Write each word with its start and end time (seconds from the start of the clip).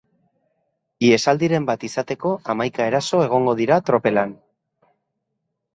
Ihesaldiren 1.09 1.67
bat 1.67 1.85
izateko 1.89 2.33
hamaika 2.55 2.89
eraso 2.93 3.21
egongo 3.27 3.57
dira 3.61 3.79
tropelan. 3.91 4.35